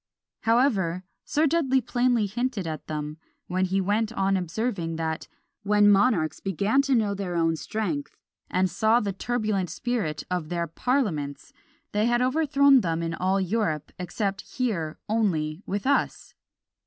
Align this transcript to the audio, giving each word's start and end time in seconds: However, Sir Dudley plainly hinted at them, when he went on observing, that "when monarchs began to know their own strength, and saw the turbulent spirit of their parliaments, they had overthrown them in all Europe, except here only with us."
However, 0.41 1.03
Sir 1.25 1.45
Dudley 1.45 1.79
plainly 1.79 2.25
hinted 2.25 2.65
at 2.65 2.87
them, 2.87 3.17
when 3.45 3.65
he 3.65 3.79
went 3.79 4.11
on 4.11 4.35
observing, 4.35 4.95
that 4.95 5.27
"when 5.61 5.91
monarchs 5.91 6.39
began 6.39 6.81
to 6.81 6.95
know 6.95 7.13
their 7.13 7.35
own 7.35 7.55
strength, 7.55 8.17
and 8.49 8.67
saw 8.67 8.99
the 8.99 9.13
turbulent 9.13 9.69
spirit 9.69 10.23
of 10.31 10.49
their 10.49 10.65
parliaments, 10.65 11.53
they 11.91 12.07
had 12.07 12.19
overthrown 12.23 12.81
them 12.81 13.03
in 13.03 13.13
all 13.13 13.39
Europe, 13.39 13.91
except 13.99 14.41
here 14.57 14.97
only 15.07 15.61
with 15.67 15.85
us." 15.85 16.33